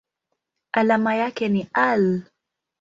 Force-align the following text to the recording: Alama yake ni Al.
Alama 0.71 1.15
yake 1.15 1.49
ni 1.49 1.67
Al. 1.73 2.21